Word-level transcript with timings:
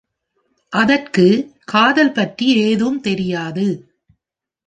அதற்கு 0.73 1.25
காதல் 1.65 2.11
பற்றி 2.11 2.47
ஏதும் 2.57 2.99
தெரியாது. 3.01 3.67